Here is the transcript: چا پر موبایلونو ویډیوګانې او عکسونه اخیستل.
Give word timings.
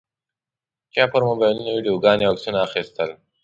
چا 0.93 1.03
پر 1.11 1.21
موبایلونو 1.29 1.69
ویډیوګانې 1.73 2.25
او 2.25 2.33
عکسونه 2.35 2.59
اخیستل. 2.67 3.09